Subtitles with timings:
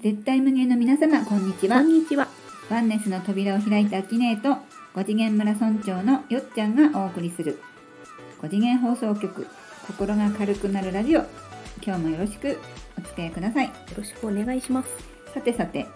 [0.00, 2.28] 絶対無限の皆様こんにちはこんにちは。
[2.70, 4.50] ワンネスの扉を開いたアキネーと
[4.94, 7.58] 5次元村村長のよっちゃんがお送りする
[8.40, 9.46] 5次元放送局
[9.88, 11.24] 心が軽くなるラジオ
[11.84, 12.60] 今日もよろしく
[12.96, 14.90] お付き合いくださいよろしくお願いします。
[15.34, 15.88] さてさて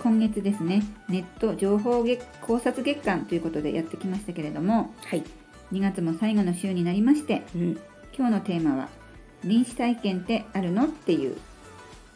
[0.00, 5.24] 今月ですねネット情報月考察月間ということでやってきましたけれどもはい。
[5.72, 7.80] 2月も最後の週になりましてうん。
[8.16, 8.88] 今日のテーマは
[9.44, 11.36] 「臨死体験ってあるの?」っていう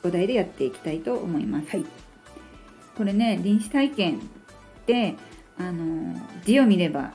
[0.03, 1.69] お題でやっていきたいと思います。
[1.71, 1.85] はい。
[2.97, 4.21] これね臨死体験っ
[4.87, 5.15] て
[5.59, 7.15] あの字を見れば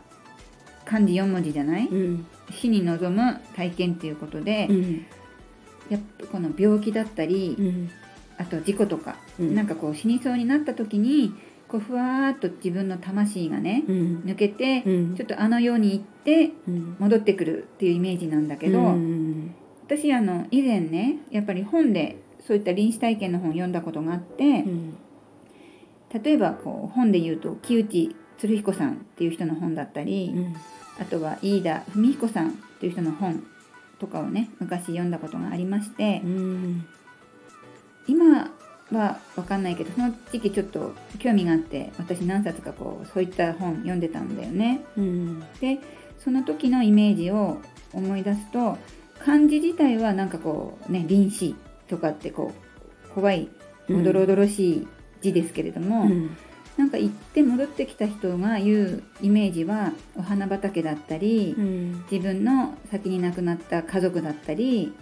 [0.86, 2.26] 漢字4文字じゃない、うん。
[2.52, 5.06] 死に臨む体験っていうことで、うん。
[5.90, 7.90] やっぱこの病気だったり、うん。
[8.38, 11.34] あと事故とか、うんなんかこう死にそうになった時に
[11.68, 14.24] こうふわーっと自分の魂がね、うん。
[14.26, 15.16] 抜けて、うん。
[15.16, 16.96] ちょっとあの世に行ってうん。
[17.00, 19.54] 戻ってくるっていうイメージなんだけど、うん。
[19.86, 24.98] 私あの以前ねやっぱり本でそういった臨死体験の本を読んだことがあって、うん。
[26.24, 30.56] 例えばこう本で言うと木内鶴彦さんっていう人の本だったり、うん。
[31.00, 33.44] あとは飯田文彦さんっていう人の本
[34.00, 36.86] とかをね昔読んだことがありましてうん。
[38.08, 38.52] 今
[38.92, 44.82] は分かんないけどその時期ちょっと興味があって私何冊かこうそういった本読んでたんだよね。
[44.98, 45.40] うん。
[45.60, 45.80] で
[46.20, 47.62] その時のイメージを
[47.94, 48.78] 思い出すと
[49.20, 51.56] 漢字自体はなんかこうね臨死
[51.88, 52.54] とかってこ
[53.06, 53.50] う怖い
[53.90, 54.88] おどろおどろしい
[55.22, 56.38] 字ですけれども、うん。
[56.78, 62.06] なんか行って戻ってきた人が言うイメージはお花畑だったり、うん。
[62.10, 64.94] 自分の先に亡くなった家族だったり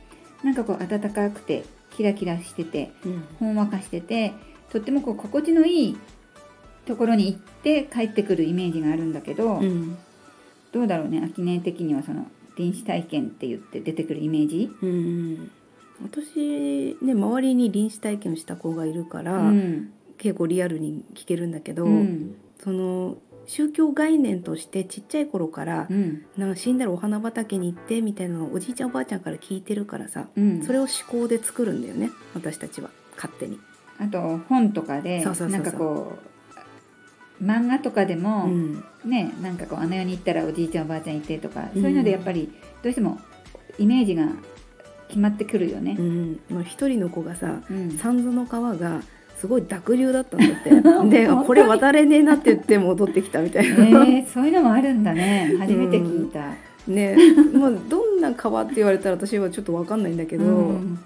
[0.43, 3.25] なんかこう温かくてキラキラしててうん。
[3.39, 4.33] ほんわかしてて
[4.69, 5.97] とってもこう心地のいい
[6.85, 9.97] ところに行って帰ってくるイメージがあるんだけど、うん。
[10.71, 15.51] どうだろうね秋音的にはその臨死体験って言って出てくるイメージ、うん。
[16.03, 23.17] 私ね周りに臨死体験をした子がいるから、うん結構リアルに聞けるんだけど、うんその
[23.47, 26.25] 宗教概念としてちっちゃい頃から、うん。
[26.37, 33.59] なんか死んだらお花畑に行ってみたいなのをおじいちゃんおばあちゃんから聞いてるからさ、うん、それを思考で作るんだよね私たちは勝手に。
[33.97, 36.17] あと本とかでなんかこ
[37.39, 38.83] う漫画とかでも、うん。
[39.03, 41.81] ねなんかこうあの世に行ったらおじいちゃんおばあちゃんいてとか、うん。
[41.81, 42.51] そういうのでやっぱり
[42.81, 43.19] どうしても
[43.77, 44.27] イメージが
[45.07, 45.95] 決まってくるよね。
[45.97, 46.01] う。
[46.01, 47.91] ん、まあ一人の子がさうん。
[47.91, 49.01] 三途の川が
[49.45, 50.71] すごい濁流だったんだって。
[51.09, 53.75] であこれ渡れねえなって言って戻ってきたみたいな、
[54.05, 55.55] えー、そういうのもあるんだね。
[55.59, 56.55] 初めて聞いた。
[56.87, 57.15] ね。
[57.53, 60.99] まあどんな川って言われたら私はちょっと分かんないんだけど、うん。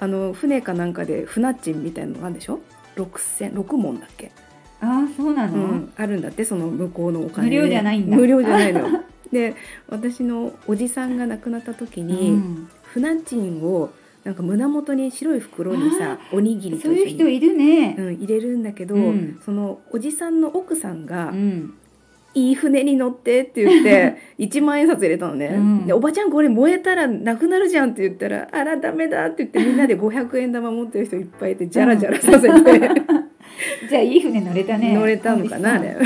[0.00, 2.58] あの船かなんかで船賃みたいなのがあるんでしょ？
[2.96, 4.32] 六千六門だっけ、
[4.80, 7.56] ああそうなの、うん、あるんだってその向こうのお金で。
[7.56, 8.16] 無料じゃないんだ。
[8.16, 8.86] 無料じゃないのよ。
[9.32, 9.54] で
[9.88, 12.68] 私のおじさんが亡くなった時に、うん。
[12.82, 13.90] 船賃を
[14.26, 17.94] なんか胸元に白い袋にさおにぎりとそういう人いるね。
[17.96, 21.74] うん、入れるんだけど、うんそのおじさんの奥さんがうん
[22.34, 32.48] 「いい船に乗って」って言って 1万円札入れたのね、うんで「おばちゃんこれ燃えたらなくなるじゃん」って言ったら「あらダメだ」って言ってみんなで500円玉持ってる人いっぱいいてジャラジャラさせて、
[33.88, 34.92] じゃあいい船乗れたね。
[34.96, 35.96] 乗れたのかなあれ。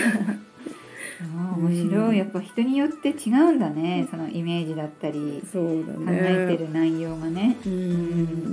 [1.68, 2.18] 面白い。
[2.18, 5.42] やっぱ人によって違うんだねそのイメージだったり。
[5.52, 7.56] そうだ考ねえてる内容がね。
[7.64, 7.76] ううん。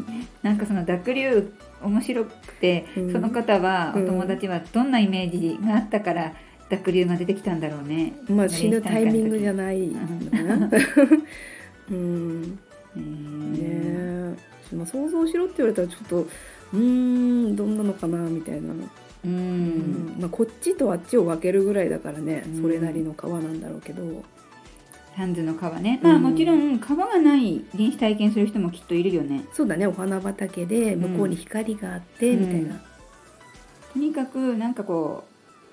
[0.01, 0.05] ん
[0.43, 1.51] なんかその濁流
[1.81, 3.11] 面白くて、うん。
[3.11, 4.05] その方はおうん。
[4.07, 6.33] 友達はどんなイメージがあったから
[6.69, 8.13] 濁流が出てきたんだろうね。
[8.29, 9.81] まあ死ぬタイミングじゃない。
[11.89, 12.41] うん。
[12.97, 12.99] ね
[13.59, 14.73] えー。
[14.73, 16.77] え、まあ、想像しろって言われたらちょっとうー
[17.49, 18.73] んどんなのかなみたいな、
[19.27, 20.15] ううん。
[20.19, 22.61] まあ、こっちとあっちを分けるぐらいだからね、うん。
[22.61, 24.23] それなりの川なんだろうけど、
[25.15, 25.99] サンズの川ね。
[26.03, 29.45] まあうんもちろん川がない臨死体験する人もきっといるよね。
[29.51, 32.79] そうだねお花畑で向こうに光があって、うんみたいな、
[33.93, 35.23] とにかくなんかこ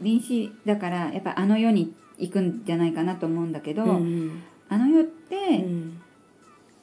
[0.01, 6.01] う臨死だからやっぱあの世に行くんじゃないかなと思うんだけど、うんあの世っうてん。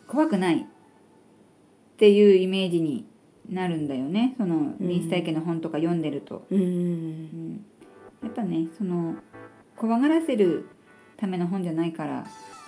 [0.08, 0.66] 怖くないっ
[1.98, 3.06] ていうイメージに
[3.52, 4.34] なるんだよね。
[4.38, 4.88] そのうん。
[4.88, 6.60] 臨死体験の本とか読んでると、うん。
[6.60, 7.66] うん。
[8.24, 9.16] やっぱねその
[9.76, 10.70] 怖がらせる
[11.18, 12.26] ための本じゃないから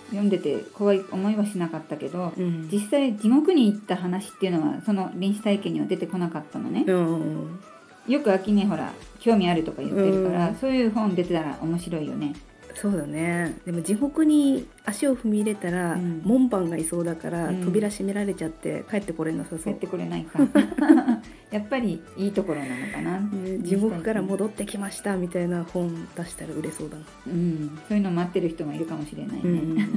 [0.07, 2.69] 読んでて怖い思いはしなかったけどうん。
[2.71, 6.83] 実際地獄に行った話っていうのはその臨死体験には出てこなかったのね。
[6.85, 7.59] うん。
[8.07, 10.55] よく秋音ほら興味あるとか言ってるから、うん。
[10.55, 12.33] そういう本出てたら面白いよね
[12.75, 13.55] そうだね。
[13.65, 16.21] でも地獄に足を踏み入れたら、うん。
[16.23, 17.63] 門番がいそうだから、うん。
[17.63, 19.59] 扉閉められちゃって帰ってこれなさそう。
[19.59, 20.39] 帰ってこれないか。
[21.51, 29.87] やっぱりいいところなのかな、ね地獄から戻ってきましたみたいな本出したら売れそうだな、うん、そういうの待ってる人もいるかもしれないね、ね。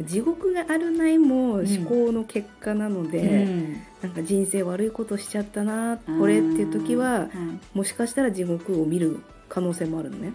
[0.00, 3.76] 地獄があるないも思考の結果なので、うん。
[4.02, 7.28] なんか人生悪いことしちゃったなこれっていう時ははい。
[7.76, 10.32] もしかしたら地獄を見る可能性もあるのね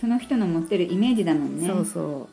[0.00, 1.66] その人の持ってるイメージだもんね。
[1.66, 2.28] そうそ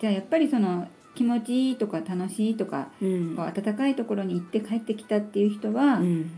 [0.00, 3.36] じゃあやっぱりその気持ちいいとか楽しいとかう、うん。
[3.36, 6.30] こう暖かいところに行って帰ってきたっていう人は、やっうん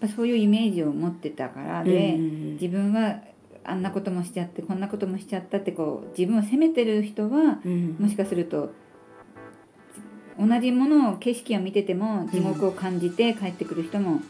[0.00, 2.52] ぱそういうイメージを持ってたからで、うんうん。
[2.52, 3.20] 自分は
[3.64, 7.96] あんなこともしちゃってこんなこともしちゃったってこう自分を責めてる人はうん。
[7.98, 8.72] もしかすると
[10.38, 14.20] 同じものを景色を見てても地獄を感じて帰ってくる人も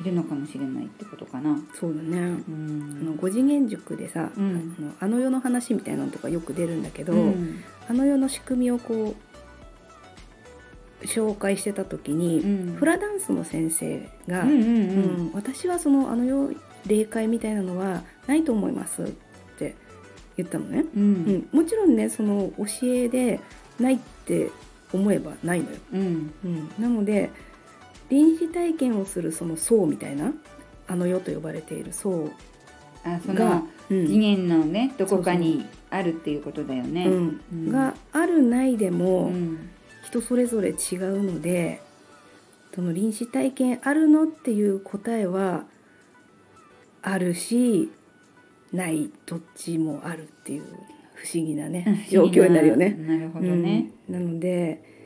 [0.00, 1.58] いるのかもしれないってことかな。
[1.78, 2.18] そうだね。
[2.18, 2.24] うあ
[3.04, 4.74] のん五次元塾でさ、うん。
[4.78, 7.62] あのあの世の話みたいなのとかよく出るんだけど、うん。
[7.88, 9.14] あの世の仕組みをこ
[11.02, 12.76] う紹介してた時に、うん。
[12.76, 16.56] フラダンスの先生が、うん私はそのあの世
[16.86, 19.06] 霊界みたいなのはないと思いますっ
[19.58, 19.74] て
[20.36, 23.40] 言ったのね、ううんん、もちろんねその教えで
[23.78, 24.50] ないって
[24.92, 26.32] 思えばないのよ、うん。
[26.44, 27.30] うん、なので
[28.10, 30.32] 臨死体験をするその層みたいな
[30.86, 32.30] あの世と呼ばれている層
[33.04, 37.06] あそがの、うん次元のねどこかにあるっていうことだよね。
[37.06, 39.70] うんうんがあるないでも、うん
[40.04, 41.80] 人それぞれ違うので
[42.74, 45.66] その臨死体験あるのっていう答えは
[47.02, 47.92] あるし
[48.72, 50.64] ないどっちもあるっていう
[51.14, 52.96] 不思議なね 状況になるよね。
[52.98, 53.90] なるほどね。
[54.08, 54.99] うんなのでうん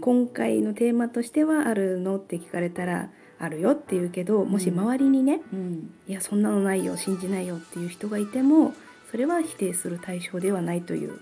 [0.00, 8.72] 今回のテーマとしては「あるの?」って聞かれたら「あるよ」って言うけどもし周りにねうん「いやそんなのないよ信じないよ」っていう人がいても
[9.10, 11.18] それは否定する対象ではないという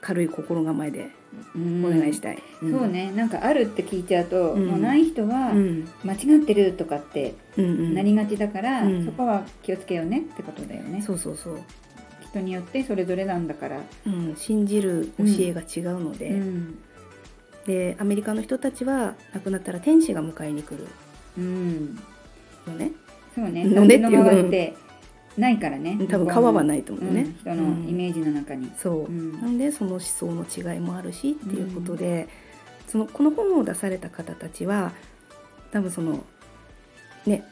[0.00, 1.10] 軽い心構えで
[1.54, 1.84] うん。
[1.84, 2.42] お願いしたい。
[2.60, 3.12] そうね。
[3.14, 4.66] なんかあるって聞いちゃうと、うん。
[4.66, 5.88] もうない人はうん。
[6.04, 7.94] 間違ってるとかってうんうん。
[7.94, 9.04] なりがちだから、うん。
[9.04, 11.02] そこは気をつけようねってことだよね。
[11.02, 11.58] そうそうそう、
[12.20, 13.80] 人によってそれぞれなんだから。
[14.06, 16.78] うん、信じる教えが違うので,、うん
[17.66, 20.86] でアメリカの人たちは亡くなったら天使が迎えに来る。
[21.38, 21.96] うん、
[22.66, 22.92] のね。
[23.34, 23.64] そうね。
[23.64, 24.48] のねっていう。
[24.48, 24.74] って
[25.36, 25.98] ないからね。
[26.10, 28.70] 多分川はないいと思うね、人のイメージの中に。
[28.76, 29.40] そう、うん。
[29.40, 32.28] なんでその思想の違いもあるしっていうことで、
[32.88, 34.92] そのこの本を出された方たちは
[35.70, 36.24] 多分その
[37.24, 37.44] ね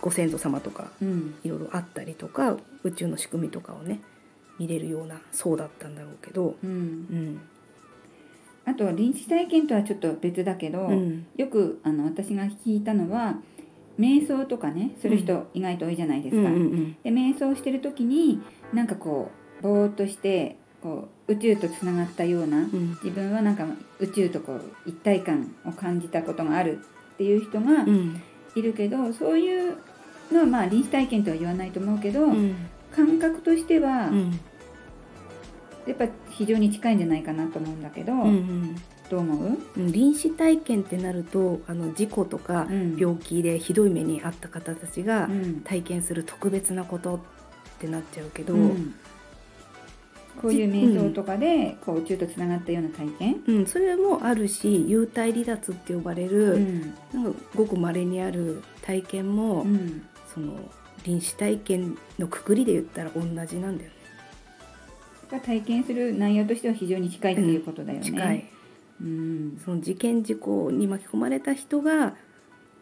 [0.00, 1.34] ご先祖様とかうん。
[1.44, 4.00] いろいろあったりとか宇宙の仕組みとかをね
[4.58, 6.70] 見れるような層だったんだろうけど、うん。
[6.70, 7.40] うん
[8.66, 11.26] あと臨死体験とはちょっと別だけど、うん。
[11.36, 13.36] よくあの私が聞いたのは
[13.98, 16.48] 瞑想とかねする人意外と多いじゃないですか。
[16.48, 18.40] うんうんで瞑想してる時に
[18.72, 19.30] なんかこ
[19.60, 22.90] うぼーっとしてこう宇宙とつながったようなうん。
[23.02, 23.66] 自分はなんか
[24.00, 26.78] 宇宙とこう一体感を感じたことがある
[27.14, 28.22] っていう人がうん。
[28.56, 29.76] いるけど、そういう
[30.32, 32.54] のはまあ臨死体験とは言わないと思うけど、うん。
[32.94, 34.40] 感覚としてはうん
[35.86, 38.76] やっぱ非常に近いんじゃないかなと思うんだけど、うんうん。
[39.10, 42.96] どう思う、うん臨死体験ってなるとあの事故とかうん。
[42.96, 45.60] 病気でひどい目に遭った方たちがうん。
[45.60, 47.20] 体験する特別なことっ
[47.78, 48.94] てなっちゃうけど、うん。
[50.40, 56.94] こういう瞑想とかでこう宇宙とつながったような体験、うん、それもあるし幽体離脱って呼ばれる、うん。
[57.12, 60.06] なんかごく稀にある体験も、うん。
[60.32, 60.54] その
[61.04, 63.96] 臨死体験のくくりで言ったら同じなんだよね。
[65.30, 68.04] が体験する内容としては非常に近いっていうことだよね。
[68.04, 68.44] 近い。
[69.00, 69.60] うん。
[69.64, 72.14] その事件事故に巻き込まれた人が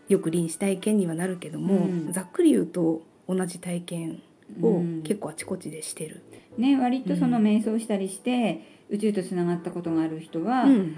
[0.08, 2.12] よく臨死体験にはなるけども、うん。
[2.12, 4.22] ざっくり言うと同じ体験
[4.60, 5.02] をうん。
[5.02, 6.22] 結構あちこちでしてる。
[6.58, 10.96] ね、割とその瞑想したりして、宇宙とつながったことがある人は、うん。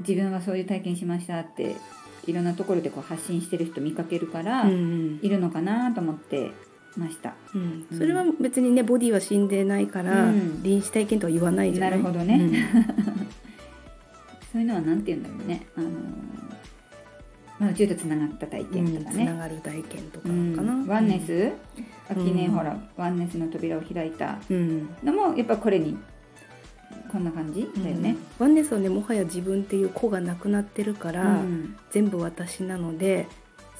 [0.00, 1.74] 自分はそういう体験しましたって
[2.26, 5.18] いろんなところでこう発信してる人見かけるから、うん。
[5.22, 6.52] いるのかなと思って
[6.98, 7.34] ました。
[7.54, 7.86] うん。
[7.96, 10.62] それは別にねボディは死んでないから、うん。
[10.62, 11.90] 臨死体験とは言わないじゃない。
[11.90, 12.50] なるほどね。
[14.52, 15.66] そういうのはなんて言うんだろうね。
[15.76, 15.92] あのー
[17.60, 19.36] まあ、宇宙とつながった体うん験とかつなね。
[19.38, 20.72] がる体験とかうかな。
[20.74, 20.86] ん。
[20.86, 21.52] ワンネス、
[22.08, 24.88] 秋ね、うんほらワンネスの扉を開いたうん。
[25.02, 25.96] のもやっぱこれに
[27.10, 28.16] こんな感じだよね。
[28.38, 31.76] ワンネスはねもはや自分っていう子がなくなってるかうら、ん。
[31.90, 33.26] 全部私なので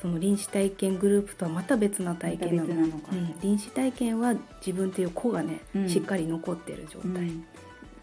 [0.01, 2.75] その臨死体験グループとはまた別な体験なの。
[2.87, 3.09] まか。
[3.13, 5.89] うん、臨死体験は自分っていう子がね、うん。
[5.89, 7.45] しっかり残ってる状態、うん。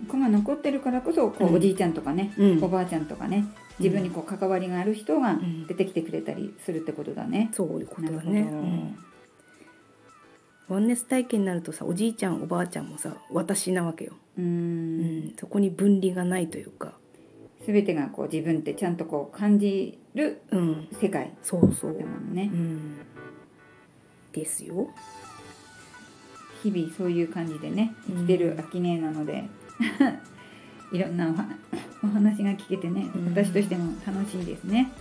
[0.07, 1.55] 子が残ってるからこそこう、うん。
[1.55, 2.63] おじいちゃんとかね、うん。
[2.63, 3.45] おばあちゃんとかね
[3.79, 5.67] 自分にこう関わりがある人がん。
[5.67, 7.49] 出てきてくれたりするってことだね。
[7.53, 8.97] そういうことだね、うん。
[10.67, 16.93] ワンネス体験になるとさおじいちゃんおばあちゃんもさ私なわけよ、ううんん、そこに分離がないというか
[17.65, 20.87] 全てがこう自分ってちゃんとこう感じるうん。
[21.01, 21.97] 世界そうそう。
[21.97, 22.49] だもんね。
[22.53, 22.97] うん。
[24.31, 24.89] ですよ。
[26.61, 29.43] 日々そういう感じでね生きてる秋音なので
[30.91, 31.33] いろんな
[32.03, 33.25] お話が聞けてねうん。
[33.25, 34.91] 私としても楽しいですね。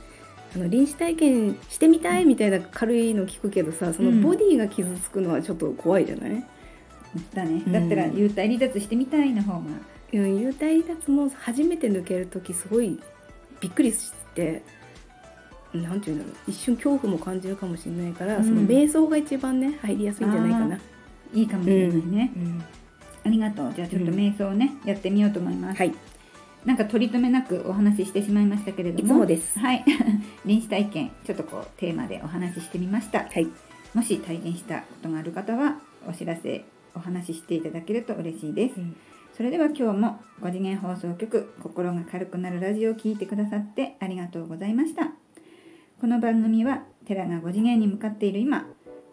[0.55, 4.23] あの臨死体験してみたいみたいな軽いの聞くけどさそのうん。
[4.23, 6.45] ボディが傷つくのはちょっと怖いじゃない、
[7.35, 7.63] だね。
[7.67, 7.73] うん。
[7.73, 9.61] だったら幽体離脱してみたいの方が
[10.19, 12.99] うん、幽体離脱も初めて抜ける時すごい
[13.61, 14.63] びっくりして
[15.73, 18.45] なんていうんだろう一瞬恐怖も感じるかもしれないから、うん。
[18.45, 20.79] その瞑想が一番ね入りやすいんじゃないかな。
[21.33, 22.65] いいかもしれないね、うん。
[23.25, 23.73] ありがとう。
[23.75, 25.95] じゃあちょっとうん瞑想をね、やってみようと思います、はい、
[26.65, 29.05] なんか取り留めなくお話ししてしまいましたけれども。
[29.05, 29.59] いつもです。
[29.59, 29.85] はい。
[30.47, 33.21] 臨死体験ちょっとこうテーマでお話ししてみました。
[33.21, 33.49] はい、
[33.95, 35.79] もし体験したことがある方は
[36.09, 38.75] お知らせお話ししていただけると嬉しいです、
[39.37, 45.11] それでは今日も5次元放送局心が軽くなるラジオを聞いてくださってありがとうございました。
[46.01, 48.65] この番組は寺が5次元に向かっている今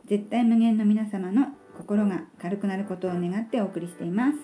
[0.06, 4.38] 絶対無限の皆様の心が軽くなることを願ってお送りしています。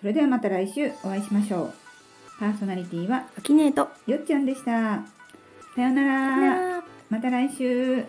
[0.00, 1.74] それではまた来週お会いしましょう。
[2.40, 3.88] パーソナリティはアキネート。
[4.10, 5.04] よっちゃんでした。
[5.76, 6.84] さようなら。
[7.10, 8.06] また来週